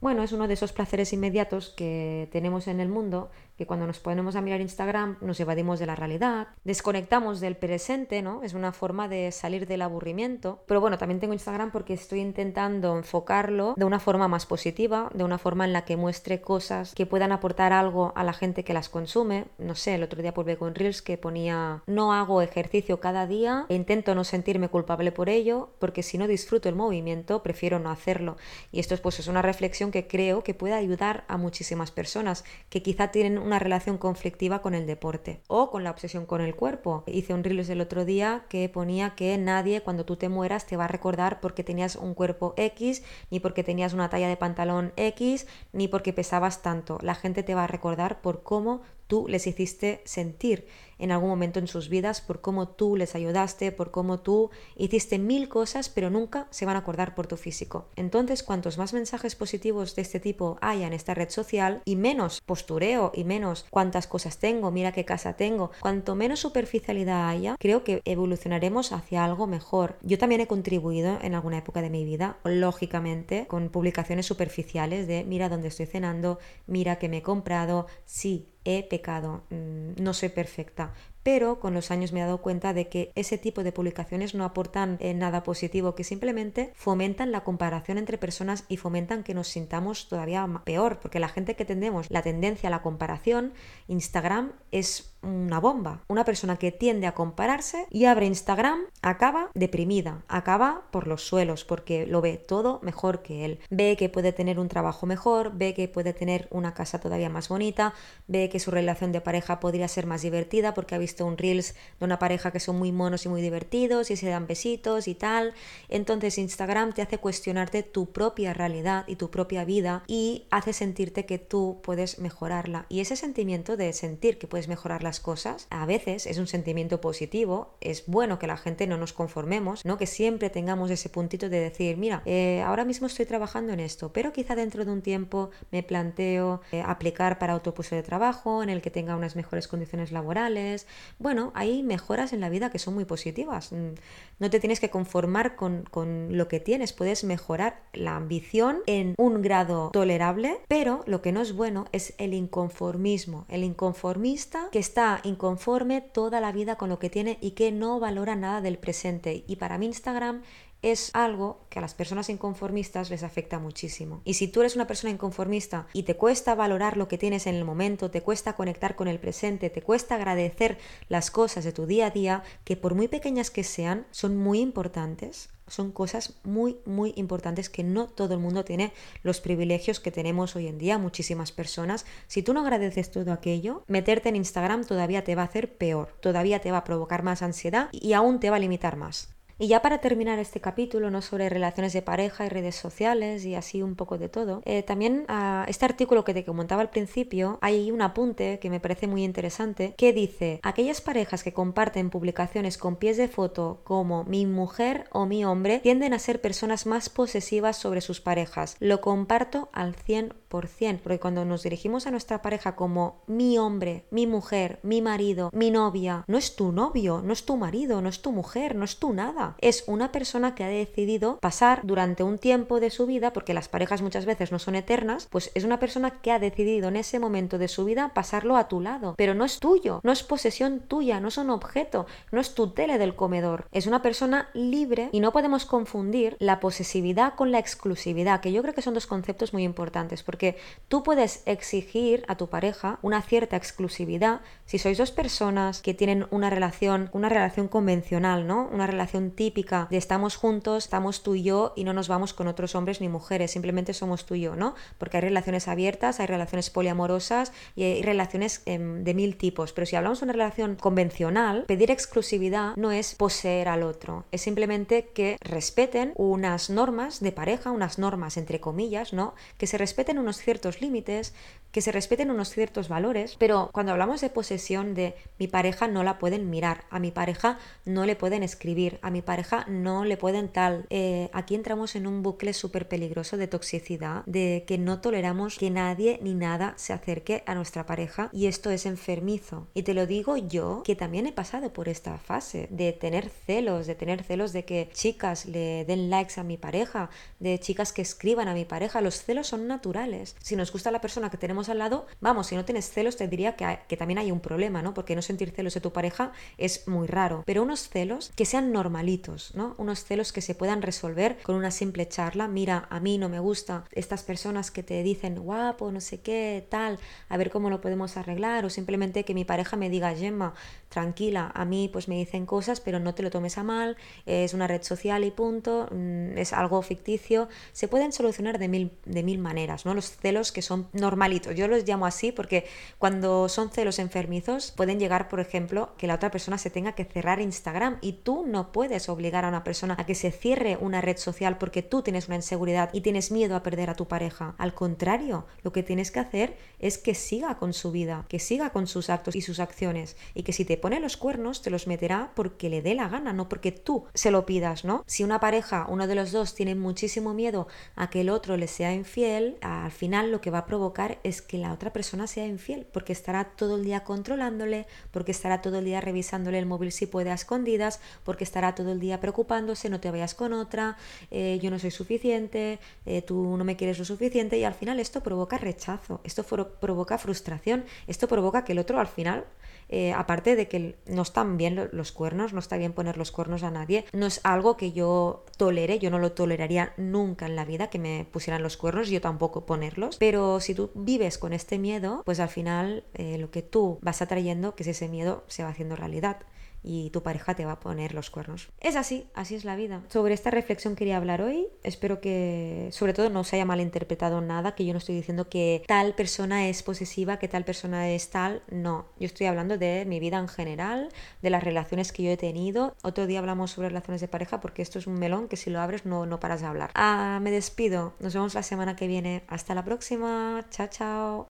bueno, 0.00 0.22
es 0.22 0.32
uno 0.32 0.48
de 0.48 0.54
esos 0.54 0.72
placeres 0.72 1.12
inmediatos 1.12 1.70
que 1.70 2.28
tenemos 2.32 2.68
en 2.68 2.80
el 2.80 2.88
mundo, 2.88 3.30
que 3.60 3.66
cuando 3.66 3.86
nos 3.86 3.98
ponemos 3.98 4.36
a 4.36 4.40
mirar 4.40 4.62
Instagram 4.62 5.18
nos 5.20 5.38
evadimos 5.38 5.78
de 5.78 5.84
la 5.84 5.94
realidad, 5.94 6.48
desconectamos 6.64 7.40
del 7.40 7.58
presente, 7.58 8.22
¿no? 8.22 8.42
Es 8.42 8.54
una 8.54 8.72
forma 8.72 9.06
de 9.06 9.30
salir 9.32 9.66
del 9.66 9.82
aburrimiento. 9.82 10.64
Pero 10.66 10.80
bueno, 10.80 10.96
también 10.96 11.20
tengo 11.20 11.34
Instagram 11.34 11.70
porque 11.70 11.92
estoy 11.92 12.20
intentando 12.20 12.96
enfocarlo 12.96 13.74
de 13.76 13.84
una 13.84 14.00
forma 14.00 14.28
más 14.28 14.46
positiva, 14.46 15.10
de 15.12 15.24
una 15.24 15.36
forma 15.36 15.66
en 15.66 15.74
la 15.74 15.84
que 15.84 15.98
muestre 15.98 16.40
cosas 16.40 16.94
que 16.94 17.04
puedan 17.04 17.32
aportar 17.32 17.74
algo 17.74 18.14
a 18.16 18.24
la 18.24 18.32
gente 18.32 18.64
que 18.64 18.72
las 18.72 18.88
consume. 18.88 19.44
No 19.58 19.74
sé, 19.74 19.96
el 19.96 20.04
otro 20.04 20.22
día 20.22 20.32
volví 20.32 20.56
con 20.56 20.74
Reels 20.74 21.02
que 21.02 21.18
ponía 21.18 21.82
no 21.86 22.14
hago 22.14 22.40
ejercicio 22.40 22.98
cada 22.98 23.26
día 23.26 23.66
e 23.68 23.74
intento 23.74 24.14
no 24.14 24.24
sentirme 24.24 24.70
culpable 24.70 25.12
por 25.12 25.28
ello, 25.28 25.68
porque 25.78 26.02
si 26.02 26.16
no 26.16 26.26
disfruto 26.26 26.70
el 26.70 26.76
movimiento, 26.76 27.42
prefiero 27.42 27.78
no 27.78 27.90
hacerlo. 27.90 28.38
Y 28.72 28.80
esto 28.80 28.96
pues, 29.02 29.20
es 29.20 29.26
una 29.26 29.42
reflexión 29.42 29.90
que 29.90 30.06
creo 30.06 30.42
que 30.42 30.54
puede 30.54 30.72
ayudar 30.72 31.24
a 31.28 31.36
muchísimas 31.36 31.90
personas 31.90 32.42
que 32.70 32.82
quizá 32.82 33.08
tienen 33.08 33.49
una 33.50 33.58
relación 33.58 33.98
conflictiva 33.98 34.62
con 34.62 34.74
el 34.74 34.86
deporte 34.86 35.42
o 35.48 35.72
con 35.72 35.82
la 35.82 35.90
obsesión 35.90 36.24
con 36.24 36.40
el 36.40 36.54
cuerpo. 36.54 37.02
Hice 37.08 37.34
un 37.34 37.42
reels 37.42 37.68
el 37.68 37.80
otro 37.80 38.04
día 38.04 38.44
que 38.48 38.68
ponía 38.68 39.16
que 39.16 39.36
nadie 39.38 39.80
cuando 39.80 40.04
tú 40.04 40.14
te 40.14 40.28
mueras 40.28 40.66
te 40.66 40.76
va 40.76 40.84
a 40.84 40.88
recordar 40.88 41.40
porque 41.40 41.64
tenías 41.64 41.96
un 41.96 42.14
cuerpo 42.14 42.54
X, 42.56 43.02
ni 43.28 43.40
porque 43.40 43.64
tenías 43.64 43.92
una 43.92 44.08
talla 44.08 44.28
de 44.28 44.36
pantalón 44.36 44.92
X, 44.96 45.48
ni 45.72 45.88
porque 45.88 46.12
pesabas 46.12 46.62
tanto. 46.62 46.98
La 47.02 47.16
gente 47.16 47.42
te 47.42 47.56
va 47.56 47.64
a 47.64 47.66
recordar 47.66 48.20
por 48.20 48.44
cómo 48.44 48.82
tú 49.10 49.26
les 49.28 49.48
hiciste 49.48 50.00
sentir 50.04 50.68
en 51.00 51.10
algún 51.10 51.30
momento 51.30 51.58
en 51.58 51.66
sus 51.66 51.88
vidas, 51.88 52.20
por 52.20 52.40
cómo 52.40 52.68
tú 52.68 52.94
les 52.94 53.14
ayudaste, 53.14 53.72
por 53.72 53.90
cómo 53.90 54.20
tú 54.20 54.50
hiciste 54.76 55.18
mil 55.18 55.48
cosas, 55.48 55.88
pero 55.88 56.10
nunca 56.10 56.46
se 56.50 56.66
van 56.66 56.76
a 56.76 56.80
acordar 56.80 57.14
por 57.14 57.26
tu 57.26 57.36
físico. 57.36 57.88
Entonces, 57.96 58.42
cuantos 58.42 58.76
más 58.76 58.92
mensajes 58.92 59.34
positivos 59.34 59.96
de 59.96 60.02
este 60.02 60.20
tipo 60.20 60.58
haya 60.60 60.86
en 60.86 60.92
esta 60.92 61.14
red 61.14 61.30
social 61.30 61.80
y 61.86 61.96
menos 61.96 62.42
postureo 62.44 63.12
y 63.14 63.24
menos 63.24 63.64
cuántas 63.70 64.06
cosas 64.06 64.38
tengo, 64.38 64.70
mira 64.70 64.92
qué 64.92 65.06
casa 65.06 65.32
tengo, 65.36 65.70
cuanto 65.80 66.14
menos 66.14 66.40
superficialidad 66.40 67.28
haya, 67.28 67.56
creo 67.58 67.82
que 67.82 68.02
evolucionaremos 68.04 68.92
hacia 68.92 69.24
algo 69.24 69.46
mejor. 69.46 69.96
Yo 70.02 70.18
también 70.18 70.42
he 70.42 70.46
contribuido 70.46 71.18
en 71.22 71.34
alguna 71.34 71.58
época 71.58 71.80
de 71.80 71.90
mi 71.90 72.04
vida, 72.04 72.36
lógicamente, 72.44 73.46
con 73.46 73.70
publicaciones 73.70 74.26
superficiales 74.26 75.06
de 75.06 75.24
mira 75.24 75.48
dónde 75.48 75.68
estoy 75.68 75.86
cenando, 75.86 76.38
mira 76.66 76.98
que 76.98 77.08
me 77.08 77.18
he 77.18 77.22
comprado, 77.22 77.86
sí, 78.04 78.48
he 78.64 78.82
pecado, 78.82 79.44
mm, 79.50 80.02
no 80.02 80.14
soy 80.14 80.28
perfecta, 80.28 80.92
pero 81.22 81.60
con 81.60 81.74
los 81.74 81.90
años 81.90 82.12
me 82.12 82.20
he 82.20 82.24
dado 82.24 82.38
cuenta 82.38 82.72
de 82.72 82.88
que 82.88 83.12
ese 83.14 83.38
tipo 83.38 83.62
de 83.62 83.72
publicaciones 83.72 84.34
no 84.34 84.44
aportan 84.44 84.96
eh, 85.00 85.14
nada 85.14 85.42
positivo, 85.42 85.94
que 85.94 86.04
simplemente 86.04 86.72
fomentan 86.74 87.32
la 87.32 87.44
comparación 87.44 87.98
entre 87.98 88.18
personas 88.18 88.64
y 88.68 88.76
fomentan 88.76 89.22
que 89.22 89.34
nos 89.34 89.48
sintamos 89.48 90.08
todavía 90.08 90.46
peor, 90.64 90.98
porque 91.00 91.20
la 91.20 91.28
gente 91.28 91.56
que 91.56 91.64
tendemos 91.64 92.10
la 92.10 92.22
tendencia 92.22 92.68
a 92.68 92.70
la 92.70 92.82
comparación, 92.82 93.52
Instagram 93.88 94.52
es 94.70 95.10
una 95.22 95.60
bomba. 95.60 96.02
Una 96.08 96.24
persona 96.24 96.56
que 96.56 96.72
tiende 96.72 97.06
a 97.06 97.14
compararse 97.14 97.86
y 97.90 98.06
abre 98.06 98.26
Instagram 98.26 98.80
acaba 99.02 99.50
deprimida, 99.54 100.22
acaba 100.28 100.84
por 100.90 101.06
los 101.06 101.26
suelos 101.26 101.64
porque 101.64 102.06
lo 102.06 102.20
ve 102.20 102.36
todo 102.38 102.80
mejor 102.82 103.22
que 103.22 103.44
él. 103.44 103.60
Ve 103.68 103.96
que 103.98 104.08
puede 104.08 104.32
tener 104.32 104.58
un 104.58 104.68
trabajo 104.68 105.06
mejor, 105.06 105.52
ve 105.54 105.74
que 105.74 105.88
puede 105.88 106.12
tener 106.12 106.48
una 106.50 106.74
casa 106.74 107.00
todavía 107.00 107.28
más 107.28 107.48
bonita, 107.48 107.92
ve 108.28 108.48
que 108.48 108.60
su 108.60 108.70
relación 108.70 109.12
de 109.12 109.20
pareja 109.20 109.60
podría 109.60 109.88
ser 109.88 110.06
más 110.06 110.22
divertida 110.22 110.74
porque 110.74 110.94
ha 110.94 110.98
visto 110.98 111.09
un 111.20 111.38
reels 111.38 111.74
de 111.98 112.04
una 112.04 112.18
pareja 112.18 112.50
que 112.50 112.60
son 112.60 112.78
muy 112.78 112.92
monos 112.92 113.24
y 113.26 113.28
muy 113.28 113.42
divertidos 113.42 114.10
y 114.10 114.16
se 114.16 114.28
dan 114.28 114.46
besitos 114.46 115.08
y 115.08 115.14
tal. 115.14 115.54
Entonces 115.88 116.38
Instagram 116.38 116.92
te 116.92 117.02
hace 117.02 117.18
cuestionarte 117.18 117.82
tu 117.82 118.12
propia 118.12 118.54
realidad 118.54 119.04
y 119.06 119.16
tu 119.16 119.30
propia 119.30 119.64
vida 119.64 120.04
y 120.06 120.44
hace 120.50 120.72
sentirte 120.72 121.26
que 121.26 121.38
tú 121.38 121.80
puedes 121.82 122.18
mejorarla. 122.18 122.86
Y 122.88 123.00
ese 123.00 123.16
sentimiento 123.16 123.76
de 123.76 123.92
sentir 123.92 124.38
que 124.38 124.46
puedes 124.46 124.68
mejorar 124.68 125.02
las 125.02 125.20
cosas 125.20 125.66
a 125.70 125.86
veces 125.86 126.26
es 126.26 126.38
un 126.38 126.46
sentimiento 126.46 127.00
positivo. 127.00 127.74
Es 127.80 128.04
bueno 128.06 128.38
que 128.38 128.46
la 128.46 128.56
gente 128.56 128.86
no 128.86 128.96
nos 128.96 129.12
conformemos, 129.12 129.84
¿no? 129.84 129.98
Que 129.98 130.06
siempre 130.06 130.50
tengamos 130.50 130.90
ese 130.90 131.08
puntito 131.08 131.48
de 131.48 131.60
decir, 131.60 131.96
mira, 131.96 132.22
eh, 132.24 132.62
ahora 132.62 132.84
mismo 132.84 133.06
estoy 133.06 133.26
trabajando 133.26 133.72
en 133.72 133.80
esto, 133.80 134.12
pero 134.12 134.32
quizá 134.32 134.54
dentro 134.54 134.84
de 134.84 134.92
un 134.92 135.02
tiempo 135.02 135.50
me 135.70 135.82
planteo 135.82 136.60
eh, 136.72 136.82
aplicar 136.84 137.38
para 137.38 137.54
otro 137.54 137.74
puesto 137.74 137.96
de 137.96 138.02
trabajo 138.02 138.62
en 138.62 138.70
el 138.70 138.82
que 138.82 138.90
tenga 138.90 139.16
unas 139.16 139.36
mejores 139.36 139.68
condiciones 139.68 140.12
laborales, 140.12 140.86
bueno, 141.18 141.52
hay 141.54 141.82
mejoras 141.82 142.32
en 142.32 142.40
la 142.40 142.48
vida 142.48 142.70
que 142.70 142.78
son 142.78 142.94
muy 142.94 143.04
positivas. 143.04 143.72
Mm, 143.72 143.94
no 144.38 144.50
te 144.50 144.60
tienes 144.60 144.80
que 144.80 144.90
conformar 144.90 145.56
con, 145.56 145.84
con 145.90 146.36
lo 146.36 146.48
que 146.48 146.60
tienes, 146.60 146.92
puedes 146.92 147.24
mejorar 147.24 147.82
la 147.92 148.16
ambición 148.16 148.78
en 148.86 149.14
un 149.18 149.42
grado 149.42 149.90
tolerable, 149.92 150.58
pero 150.68 151.04
lo 151.06 151.22
que 151.22 151.32
no 151.32 151.42
es 151.42 151.54
bueno 151.54 151.86
es 151.92 152.14
el 152.18 152.34
inconformismo, 152.34 153.46
el 153.48 153.64
inconformista 153.64 154.68
que 154.72 154.78
está 154.78 155.20
inconforme 155.24 156.00
toda 156.00 156.40
la 156.40 156.52
vida 156.52 156.76
con 156.76 156.88
lo 156.88 156.98
que 156.98 157.10
tiene 157.10 157.38
y 157.40 157.52
que 157.52 157.72
no 157.72 158.00
valora 158.00 158.36
nada 158.36 158.60
del 158.60 158.78
presente. 158.78 159.44
Y 159.46 159.56
para 159.56 159.78
mí 159.78 159.86
Instagram 159.86 160.42
es 160.82 161.10
algo 161.12 161.66
que 161.68 161.78
a 161.78 161.82
las 161.82 161.94
personas 161.94 162.28
inconformistas 162.30 163.10
les 163.10 163.22
afecta 163.22 163.58
muchísimo. 163.58 164.22
Y 164.24 164.34
si 164.34 164.48
tú 164.48 164.60
eres 164.60 164.76
una 164.76 164.86
persona 164.86 165.12
inconformista 165.12 165.86
y 165.92 166.04
te 166.04 166.16
cuesta 166.16 166.54
valorar 166.54 166.96
lo 166.96 167.08
que 167.08 167.18
tienes 167.18 167.46
en 167.46 167.54
el 167.54 167.64
momento, 167.64 168.10
te 168.10 168.22
cuesta 168.22 168.54
conectar 168.54 168.96
con 168.96 169.08
el 169.08 169.18
presente, 169.18 169.70
te 169.70 169.82
cuesta 169.82 170.14
agradecer 170.14 170.78
las 171.08 171.30
cosas 171.30 171.64
de 171.64 171.72
tu 171.72 171.86
día 171.86 172.06
a 172.06 172.10
día, 172.10 172.42
que 172.64 172.76
por 172.76 172.94
muy 172.94 173.08
pequeñas 173.08 173.50
que 173.50 173.64
sean, 173.64 174.06
son 174.10 174.36
muy 174.36 174.60
importantes, 174.60 175.50
son 175.66 175.92
cosas 175.92 176.34
muy, 176.42 176.78
muy 176.84 177.12
importantes 177.16 177.70
que 177.70 177.84
no 177.84 178.08
todo 178.08 178.34
el 178.34 178.40
mundo 178.40 178.64
tiene 178.64 178.92
los 179.22 179.40
privilegios 179.40 180.00
que 180.00 180.10
tenemos 180.10 180.56
hoy 180.56 180.66
en 180.66 180.78
día, 180.78 180.98
muchísimas 180.98 181.52
personas. 181.52 182.06
Si 182.26 182.42
tú 182.42 182.52
no 182.52 182.60
agradeces 182.60 183.10
todo 183.10 183.32
aquello, 183.32 183.84
meterte 183.86 184.28
en 184.28 184.36
Instagram 184.36 184.84
todavía 184.84 185.22
te 185.22 185.36
va 185.36 185.42
a 185.42 185.46
hacer 185.46 185.76
peor, 185.76 186.16
todavía 186.20 186.60
te 186.60 186.72
va 186.72 186.78
a 186.78 186.84
provocar 186.84 187.22
más 187.22 187.42
ansiedad 187.42 187.88
y 187.92 188.14
aún 188.14 188.40
te 188.40 188.50
va 188.50 188.56
a 188.56 188.60
limitar 188.60 188.96
más. 188.96 189.28
Y 189.62 189.68
ya 189.68 189.82
para 189.82 189.98
terminar 189.98 190.38
este 190.38 190.58
capítulo, 190.62 191.10
¿no? 191.10 191.20
sobre 191.20 191.50
relaciones 191.50 191.92
de 191.92 192.00
pareja 192.00 192.46
y 192.46 192.48
redes 192.48 192.76
sociales 192.76 193.44
y 193.44 193.54
así 193.54 193.82
un 193.82 193.94
poco 193.94 194.16
de 194.16 194.30
todo, 194.30 194.62
eh, 194.64 194.82
también 194.82 195.26
a 195.28 195.66
este 195.68 195.84
artículo 195.84 196.24
que 196.24 196.32
te 196.32 196.46
comentaba 196.46 196.80
al 196.80 196.88
principio, 196.88 197.58
hay 197.60 197.90
un 197.90 198.00
apunte 198.00 198.58
que 198.58 198.70
me 198.70 198.80
parece 198.80 199.06
muy 199.06 199.22
interesante 199.22 199.92
que 199.98 200.14
dice, 200.14 200.60
aquellas 200.62 201.02
parejas 201.02 201.42
que 201.42 201.52
comparten 201.52 202.08
publicaciones 202.08 202.78
con 202.78 202.96
pies 202.96 203.18
de 203.18 203.28
foto 203.28 203.82
como 203.84 204.24
mi 204.24 204.46
mujer 204.46 205.04
o 205.12 205.26
mi 205.26 205.44
hombre 205.44 205.80
tienden 205.80 206.14
a 206.14 206.18
ser 206.18 206.40
personas 206.40 206.86
más 206.86 207.10
posesivas 207.10 207.76
sobre 207.76 208.00
sus 208.00 208.22
parejas. 208.22 208.76
Lo 208.80 209.02
comparto 209.02 209.68
al 209.74 209.94
100%, 209.94 210.32
porque 210.50 211.20
cuando 211.20 211.44
nos 211.44 211.62
dirigimos 211.62 212.06
a 212.06 212.10
nuestra 212.10 212.42
pareja 212.42 212.74
como 212.74 213.22
mi 213.26 213.56
hombre, 213.56 214.04
mi 214.10 214.26
mujer, 214.26 214.80
mi 214.82 215.00
marido, 215.00 215.50
mi 215.52 215.70
novia, 215.70 216.24
no 216.26 216.36
es 216.36 216.56
tu 216.56 216.72
novio, 216.72 217.22
no 217.24 217.32
es 217.32 217.44
tu 217.44 217.56
marido, 217.56 218.02
no 218.02 218.08
es 218.08 218.20
tu 218.20 218.32
mujer, 218.32 218.74
no 218.74 218.84
es 218.84 218.98
tu 218.98 219.12
nada. 219.12 219.54
Es 219.60 219.84
una 219.86 220.10
persona 220.10 220.54
que 220.54 220.64
ha 220.64 220.68
decidido 220.68 221.38
pasar 221.40 221.80
durante 221.84 222.24
un 222.24 222.38
tiempo 222.38 222.80
de 222.80 222.90
su 222.90 223.06
vida, 223.06 223.32
porque 223.32 223.54
las 223.54 223.68
parejas 223.68 224.02
muchas 224.02 224.26
veces 224.26 224.50
no 224.50 224.58
son 224.58 224.74
eternas, 224.74 225.28
pues 225.30 225.52
es 225.54 225.64
una 225.64 225.78
persona 225.78 226.20
que 226.20 226.32
ha 226.32 226.40
decidido 226.40 226.88
en 226.88 226.96
ese 226.96 227.20
momento 227.20 227.56
de 227.56 227.68
su 227.68 227.84
vida 227.84 228.12
pasarlo 228.12 228.56
a 228.56 228.66
tu 228.66 228.80
lado, 228.80 229.14
pero 229.16 229.34
no 229.34 229.44
es 229.44 229.60
tuyo, 229.60 230.00
no 230.02 230.10
es 230.10 230.24
posesión 230.24 230.80
tuya, 230.80 231.20
no 231.20 231.28
es 231.28 231.38
un 231.38 231.50
objeto, 231.50 232.06
no 232.32 232.40
es 232.40 232.54
tu 232.54 232.70
tele 232.70 232.98
del 232.98 233.14
comedor, 233.14 233.66
es 233.70 233.86
una 233.86 234.02
persona 234.02 234.48
libre 234.54 235.10
y 235.12 235.20
no 235.20 235.32
podemos 235.32 235.64
confundir 235.64 236.36
la 236.40 236.58
posesividad 236.58 237.34
con 237.34 237.52
la 237.52 237.60
exclusividad, 237.60 238.40
que 238.40 238.52
yo 238.52 238.62
creo 238.62 238.74
que 238.74 238.82
son 238.82 238.94
dos 238.94 239.06
conceptos 239.06 239.52
muy 239.52 239.62
importantes, 239.62 240.22
porque 240.22 240.39
tú 240.88 241.02
puedes 241.02 241.42
exigir 241.46 242.24
a 242.28 242.36
tu 242.36 242.48
pareja 242.48 242.98
una 243.02 243.22
cierta 243.22 243.56
exclusividad 243.56 244.40
si 244.66 244.78
sois 244.78 244.98
dos 244.98 245.10
personas 245.10 245.82
que 245.82 245.94
tienen 245.94 246.26
una 246.30 246.48
relación, 246.48 247.10
una 247.12 247.28
relación 247.28 247.66
convencional, 247.66 248.46
¿no? 248.46 248.68
Una 248.72 248.86
relación 248.86 249.32
típica 249.32 249.88
de 249.90 249.96
estamos 249.96 250.36
juntos, 250.36 250.84
estamos 250.84 251.22
tú 251.22 251.34
y 251.34 251.42
yo 251.42 251.72
y 251.74 251.82
no 251.82 251.92
nos 251.92 252.06
vamos 252.06 252.34
con 252.34 252.46
otros 252.46 252.76
hombres 252.76 253.00
ni 253.00 253.08
mujeres, 253.08 253.50
simplemente 253.50 253.94
somos 253.94 254.26
tú 254.26 254.36
y 254.36 254.42
yo, 254.42 254.54
¿no? 254.54 254.76
Porque 254.98 255.16
hay 255.16 255.22
relaciones 255.22 255.66
abiertas, 255.66 256.20
hay 256.20 256.28
relaciones 256.28 256.70
poliamorosas 256.70 257.52
y 257.74 257.82
hay 257.82 258.02
relaciones 258.02 258.62
em, 258.66 259.02
de 259.02 259.14
mil 259.14 259.36
tipos. 259.36 259.72
Pero 259.72 259.86
si 259.86 259.96
hablamos 259.96 260.20
de 260.20 260.26
una 260.26 260.34
relación 260.34 260.76
convencional, 260.76 261.64
pedir 261.66 261.90
exclusividad 261.90 262.76
no 262.76 262.92
es 262.92 263.16
poseer 263.16 263.68
al 263.68 263.82
otro, 263.82 264.24
es 264.30 264.42
simplemente 264.42 265.08
que 265.12 265.36
respeten 265.40 266.12
unas 266.14 266.70
normas 266.70 267.18
de 267.18 267.32
pareja, 267.32 267.72
unas 267.72 267.98
normas 267.98 268.36
entre 268.36 268.60
comillas, 268.60 269.12
¿no? 269.12 269.34
Que 269.58 269.66
se 269.66 269.78
respeten 269.78 270.18
unos 270.18 270.29
ciertos 270.38 270.80
límites, 270.80 271.34
que 271.72 271.82
se 271.82 271.92
respeten 271.92 272.30
unos 272.30 272.50
ciertos 272.50 272.88
valores, 272.88 273.36
pero 273.38 273.70
cuando 273.72 273.92
hablamos 273.92 274.20
de 274.20 274.30
posesión 274.30 274.94
de 274.94 275.14
mi 275.38 275.46
pareja 275.46 275.88
no 275.88 276.02
la 276.02 276.18
pueden 276.18 276.50
mirar, 276.50 276.84
a 276.90 276.98
mi 276.98 277.10
pareja 277.10 277.58
no 277.84 278.06
le 278.06 278.16
pueden 278.16 278.42
escribir, 278.42 278.98
a 279.02 279.10
mi 279.10 279.22
pareja 279.22 279.64
no 279.68 280.04
le 280.04 280.16
pueden 280.16 280.48
tal. 280.48 280.86
Eh, 280.90 281.30
aquí 281.32 281.54
entramos 281.54 281.96
en 281.96 282.06
un 282.06 282.22
bucle 282.22 282.52
súper 282.52 282.88
peligroso 282.88 283.36
de 283.36 283.46
toxicidad, 283.46 284.24
de 284.26 284.64
que 284.66 284.78
no 284.78 285.00
toleramos 285.00 285.58
que 285.58 285.70
nadie 285.70 286.18
ni 286.22 286.34
nada 286.34 286.74
se 286.76 286.92
acerque 286.92 287.42
a 287.46 287.54
nuestra 287.54 287.86
pareja 287.86 288.30
y 288.32 288.46
esto 288.46 288.70
es 288.70 288.86
enfermizo. 288.86 289.68
Y 289.74 289.82
te 289.82 289.94
lo 289.94 290.06
digo 290.06 290.36
yo, 290.36 290.82
que 290.84 290.96
también 290.96 291.26
he 291.26 291.32
pasado 291.32 291.72
por 291.72 291.88
esta 291.88 292.18
fase 292.18 292.66
de 292.70 292.92
tener 292.92 293.28
celos, 293.28 293.86
de 293.86 293.94
tener 293.94 294.24
celos 294.24 294.52
de 294.52 294.64
que 294.64 294.90
chicas 294.92 295.46
le 295.46 295.84
den 295.84 296.10
likes 296.10 296.40
a 296.40 296.44
mi 296.44 296.56
pareja, 296.56 297.10
de 297.38 297.58
chicas 297.58 297.92
que 297.92 298.02
escriban 298.02 298.48
a 298.48 298.54
mi 298.54 298.64
pareja. 298.64 299.00
Los 299.00 299.22
celos 299.22 299.46
son 299.46 299.66
naturales. 299.66 300.36
Si 300.42 300.56
nos 300.56 300.72
gusta 300.72 300.90
la 300.90 301.00
persona 301.00 301.30
que 301.30 301.36
tenemos 301.36 301.59
al 301.68 301.78
lado, 301.78 302.06
vamos, 302.20 302.46
si 302.48 302.56
no 302.56 302.64
tienes 302.64 302.90
celos 302.90 303.16
te 303.16 303.28
diría 303.28 303.56
que, 303.56 303.80
que 303.88 303.96
también 303.96 304.18
hay 304.18 304.32
un 304.32 304.40
problema, 304.40 304.82
¿no? 304.82 304.94
Porque 304.94 305.14
no 305.14 305.22
sentir 305.22 305.50
celos 305.50 305.74
de 305.74 305.80
tu 305.80 305.92
pareja 305.92 306.32
es 306.58 306.88
muy 306.88 307.06
raro. 307.06 307.42
Pero 307.46 307.62
unos 307.62 307.88
celos 307.88 308.32
que 308.34 308.44
sean 308.44 308.72
normalitos 308.72 309.10
¿no? 309.54 309.74
Unos 309.78 310.04
celos 310.04 310.32
que 310.32 310.40
se 310.40 310.54
puedan 310.54 310.82
resolver 310.82 311.38
con 311.42 311.56
una 311.56 311.70
simple 311.70 312.08
charla. 312.08 312.48
Mira, 312.48 312.86
a 312.90 313.00
mí 313.00 313.18
no 313.18 313.28
me 313.28 313.40
gusta 313.40 313.84
estas 313.92 314.22
personas 314.22 314.70
que 314.70 314.82
te 314.82 315.02
dicen 315.02 315.40
guapo, 315.40 315.90
no 315.90 316.00
sé 316.00 316.20
qué, 316.20 316.66
tal, 316.68 316.98
a 317.28 317.36
ver 317.36 317.50
cómo 317.50 317.70
lo 317.70 317.80
podemos 317.80 318.16
arreglar, 318.16 318.64
o 318.64 318.70
simplemente 318.70 319.24
que 319.24 319.34
mi 319.34 319.44
pareja 319.44 319.76
me 319.76 319.90
diga, 319.90 320.14
Gemma, 320.14 320.54
tranquila, 320.88 321.50
a 321.54 321.64
mí 321.64 321.88
pues 321.92 322.08
me 322.08 322.16
dicen 322.16 322.46
cosas, 322.46 322.80
pero 322.80 322.98
no 322.98 323.14
te 323.14 323.22
lo 323.22 323.30
tomes 323.30 323.58
a 323.58 323.62
mal, 323.62 323.96
es 324.26 324.54
una 324.54 324.66
red 324.66 324.82
social 324.82 325.24
y 325.24 325.30
punto, 325.30 325.88
mm, 325.90 326.38
es 326.38 326.52
algo 326.52 326.82
ficticio. 326.82 327.48
Se 327.72 327.88
pueden 327.88 328.12
solucionar 328.12 328.58
de 328.58 328.68
mil, 328.68 328.92
de 329.04 329.22
mil 329.22 329.38
maneras, 329.38 329.86
¿no? 329.86 329.94
Los 329.94 330.10
celos 330.10 330.52
que 330.52 330.62
son 330.62 330.88
normalitos. 330.92 331.49
Yo 331.52 331.68
los 331.68 331.86
llamo 331.86 332.06
así 332.06 332.32
porque 332.32 332.66
cuando 332.98 333.48
son 333.48 333.70
celos 333.70 333.98
enfermizos 333.98 334.72
pueden 334.72 334.98
llegar, 334.98 335.28
por 335.28 335.40
ejemplo, 335.40 335.90
que 335.96 336.06
la 336.06 336.14
otra 336.14 336.30
persona 336.30 336.58
se 336.58 336.70
tenga 336.70 336.94
que 336.94 337.04
cerrar 337.04 337.40
Instagram 337.40 337.98
y 338.00 338.12
tú 338.12 338.44
no 338.46 338.72
puedes 338.72 339.08
obligar 339.08 339.44
a 339.44 339.48
una 339.48 339.64
persona 339.64 339.96
a 339.98 340.06
que 340.06 340.14
se 340.14 340.30
cierre 340.30 340.76
una 340.80 341.00
red 341.00 341.16
social 341.16 341.58
porque 341.58 341.82
tú 341.82 342.02
tienes 342.02 342.28
una 342.28 342.36
inseguridad 342.36 342.90
y 342.92 343.00
tienes 343.00 343.30
miedo 343.30 343.56
a 343.56 343.62
perder 343.62 343.90
a 343.90 343.94
tu 343.94 344.06
pareja. 344.06 344.54
Al 344.58 344.74
contrario, 344.74 345.46
lo 345.62 345.72
que 345.72 345.82
tienes 345.82 346.10
que 346.10 346.20
hacer 346.20 346.56
es 346.78 346.98
que 346.98 347.14
siga 347.14 347.56
con 347.56 347.72
su 347.72 347.90
vida, 347.90 348.24
que 348.28 348.38
siga 348.38 348.70
con 348.70 348.86
sus 348.86 349.10
actos 349.10 349.36
y 349.36 349.42
sus 349.42 349.60
acciones 349.60 350.16
y 350.34 350.42
que 350.42 350.52
si 350.52 350.64
te 350.64 350.76
pone 350.76 351.00
los 351.00 351.16
cuernos 351.16 351.62
te 351.62 351.70
los 351.70 351.86
meterá 351.86 352.32
porque 352.34 352.68
le 352.68 352.82
dé 352.82 352.94
la 352.94 353.08
gana, 353.08 353.32
no 353.32 353.48
porque 353.48 353.72
tú 353.72 354.04
se 354.14 354.30
lo 354.30 354.46
pidas, 354.46 354.84
¿no? 354.84 355.04
Si 355.06 355.24
una 355.24 355.40
pareja, 355.40 355.86
uno 355.88 356.06
de 356.06 356.14
los 356.14 356.32
dos 356.32 356.54
tiene 356.54 356.74
muchísimo 356.74 357.34
miedo 357.34 357.68
a 357.96 358.10
que 358.10 358.22
el 358.22 358.30
otro 358.30 358.56
le 358.56 358.66
sea 358.66 358.92
infiel, 358.92 359.58
al 359.60 359.90
final 359.90 360.30
lo 360.30 360.40
que 360.40 360.50
va 360.50 360.58
a 360.58 360.66
provocar 360.66 361.18
es 361.22 361.39
que 361.40 361.58
la 361.58 361.72
otra 361.72 361.92
persona 361.92 362.26
sea 362.26 362.46
infiel 362.46 362.86
porque 362.92 363.12
estará 363.12 363.44
todo 363.44 363.76
el 363.76 363.84
día 363.84 364.04
controlándole, 364.04 364.86
porque 365.10 365.32
estará 365.32 365.60
todo 365.60 365.78
el 365.78 365.84
día 365.84 366.00
revisándole 366.00 366.58
el 366.58 366.66
móvil 366.66 366.92
si 366.92 367.06
puede 367.06 367.30
a 367.30 367.34
escondidas, 367.34 368.00
porque 368.24 368.44
estará 368.44 368.74
todo 368.74 368.92
el 368.92 369.00
día 369.00 369.20
preocupándose, 369.20 369.90
no 369.90 370.00
te 370.00 370.10
vayas 370.10 370.34
con 370.34 370.52
otra, 370.52 370.96
eh, 371.30 371.58
yo 371.62 371.70
no 371.70 371.78
soy 371.78 371.90
suficiente, 371.90 372.78
eh, 373.06 373.22
tú 373.22 373.56
no 373.56 373.64
me 373.64 373.76
quieres 373.76 373.98
lo 373.98 374.04
suficiente 374.04 374.58
y 374.58 374.64
al 374.64 374.74
final 374.74 375.00
esto 375.00 375.22
provoca 375.22 375.58
rechazo, 375.58 376.20
esto 376.24 376.44
provoca 376.44 377.18
frustración, 377.18 377.84
esto 378.06 378.28
provoca 378.28 378.64
que 378.64 378.72
el 378.72 378.78
otro 378.78 379.00
al 379.00 379.08
final 379.08 379.44
eh, 379.92 380.12
aparte 380.12 380.54
de 380.54 380.68
que 380.68 380.94
no 381.06 381.22
están 381.22 381.56
bien 381.56 381.90
los 381.90 382.12
cuernos, 382.12 382.52
no 382.52 382.60
está 382.60 382.76
bien 382.76 382.92
poner 382.92 383.18
los 383.18 383.32
cuernos 383.32 383.64
a 383.64 383.72
nadie, 383.72 384.04
no 384.12 384.26
es 384.26 384.40
algo 384.44 384.76
que 384.76 384.92
yo 384.92 385.44
tolere, 385.56 385.98
yo 385.98 386.10
no 386.10 386.20
lo 386.20 386.30
toleraría 386.30 386.92
nunca 386.96 387.46
en 387.46 387.56
la 387.56 387.64
vida 387.64 387.90
que 387.90 387.98
me 387.98 388.24
pusieran 388.30 388.62
los 388.62 388.76
cuernos, 388.76 389.10
yo 389.10 389.20
tampoco 389.20 389.66
ponerlos, 389.66 390.16
pero 390.18 390.60
si 390.60 390.76
tú 390.76 390.90
vives 390.94 391.29
con 391.38 391.52
este 391.52 391.78
miedo, 391.78 392.22
pues 392.24 392.40
al 392.40 392.48
final 392.48 393.04
lo 393.16 393.50
que 393.50 393.62
tú 393.62 393.98
vas 394.02 394.22
atrayendo, 394.22 394.74
que 394.74 394.82
es 394.82 394.88
ese 394.88 395.08
miedo, 395.08 395.44
se 395.48 395.62
va 395.62 395.70
haciendo 395.70 395.96
realidad 395.96 396.38
y 396.82 397.10
tu 397.10 397.22
pareja 397.22 397.54
te 397.54 397.64
va 397.64 397.72
a 397.72 397.80
poner 397.80 398.14
los 398.14 398.30
cuernos. 398.30 398.70
Es 398.80 398.96
así, 398.96 399.26
así 399.34 399.54
es 399.54 399.64
la 399.64 399.76
vida. 399.76 400.02
Sobre 400.08 400.34
esta 400.34 400.50
reflexión 400.50 400.96
quería 400.96 401.16
hablar 401.16 401.42
hoy. 401.42 401.68
Espero 401.82 402.20
que 402.20 402.88
sobre 402.92 403.12
todo 403.12 403.30
no 403.30 403.44
se 403.44 403.56
haya 403.56 403.64
malinterpretado 403.64 404.40
nada, 404.40 404.74
que 404.74 404.84
yo 404.84 404.92
no 404.92 404.98
estoy 404.98 405.14
diciendo 405.14 405.48
que 405.48 405.82
tal 405.86 406.14
persona 406.14 406.68
es 406.68 406.82
posesiva, 406.82 407.38
que 407.38 407.48
tal 407.48 407.64
persona 407.64 408.10
es 408.10 408.30
tal. 408.30 408.62
No, 408.70 409.06
yo 409.18 409.26
estoy 409.26 409.46
hablando 409.46 409.78
de 409.78 410.04
mi 410.06 410.20
vida 410.20 410.38
en 410.38 410.48
general, 410.48 411.08
de 411.42 411.50
las 411.50 411.62
relaciones 411.62 412.12
que 412.12 412.22
yo 412.22 412.30
he 412.30 412.36
tenido. 412.36 412.94
Otro 413.02 413.26
día 413.26 413.40
hablamos 413.40 413.72
sobre 413.72 413.88
relaciones 413.88 414.20
de 414.20 414.28
pareja 414.28 414.60
porque 414.60 414.82
esto 414.82 414.98
es 414.98 415.06
un 415.06 415.14
melón 415.14 415.48
que 415.48 415.56
si 415.56 415.70
lo 415.70 415.80
abres 415.80 416.06
no, 416.06 416.26
no 416.26 416.40
paras 416.40 416.60
de 416.60 416.66
hablar. 416.66 416.90
Ah, 416.94 417.38
me 417.42 417.50
despido. 417.50 418.14
Nos 418.20 418.34
vemos 418.34 418.54
la 418.54 418.62
semana 418.62 418.96
que 418.96 419.06
viene. 419.06 419.42
Hasta 419.48 419.74
la 419.74 419.84
próxima. 419.84 420.64
Chao, 420.70 420.88
chao. 420.88 421.19
So 421.20 421.36